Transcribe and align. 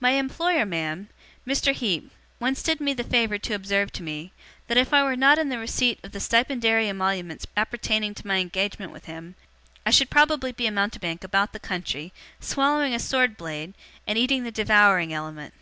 'My 0.00 0.14
employer, 0.18 0.66
ma'am 0.66 1.08
Mr. 1.46 1.72
Heep 1.72 2.10
once 2.40 2.60
did 2.60 2.80
me 2.80 2.92
the 2.92 3.04
favour 3.04 3.38
to 3.38 3.54
observe 3.54 3.92
to 3.92 4.02
me, 4.02 4.32
that 4.66 4.76
if 4.76 4.92
I 4.92 5.04
were 5.04 5.14
not 5.14 5.38
in 5.38 5.48
the 5.48 5.60
receipt 5.60 6.00
of 6.02 6.10
the 6.10 6.18
stipendiary 6.18 6.88
emoluments 6.88 7.46
appertaining 7.56 8.12
to 8.16 8.26
my 8.26 8.38
engagement 8.38 8.90
with 8.90 9.04
him, 9.04 9.36
I 9.86 9.92
should 9.92 10.10
probably 10.10 10.50
be 10.50 10.66
a 10.66 10.72
mountebank 10.72 11.22
about 11.22 11.52
the 11.52 11.60
country, 11.60 12.12
swallowing 12.40 12.94
a 12.94 12.98
sword 12.98 13.36
blade, 13.36 13.74
and 14.08 14.18
eating 14.18 14.42
the 14.42 14.50
devouring 14.50 15.12
element. 15.12 15.54